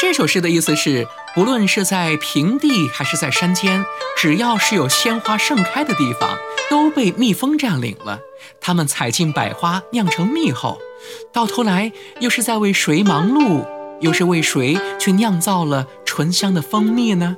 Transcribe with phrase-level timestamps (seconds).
[0.00, 3.84] 这首诗的意思是，不论是在平地还是在山间，
[4.16, 6.38] 只要是有鲜花盛开的地方，
[6.70, 8.18] 都被蜜蜂占领了。
[8.62, 10.78] 它们采尽百花酿成蜜后，
[11.34, 13.66] 到头来又是在为谁忙碌？
[14.00, 17.36] 又是为谁去酿造了醇香的蜂蜜呢？